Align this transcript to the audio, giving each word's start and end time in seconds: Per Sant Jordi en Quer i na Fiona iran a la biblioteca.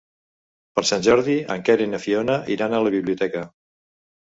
Per 0.79 0.83
Sant 0.91 1.03
Jordi 1.07 1.35
en 1.57 1.61
Quer 1.69 1.77
i 1.87 1.87
na 1.93 2.01
Fiona 2.07 2.41
iran 2.57 2.75
a 2.75 2.83
la 2.89 2.95
biblioteca. 2.99 3.47